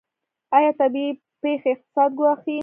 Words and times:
آیا 0.57 0.71
طبیعي 0.79 1.09
پیښې 1.41 1.69
اقتصاد 1.73 2.09
ګواښي؟ 2.19 2.57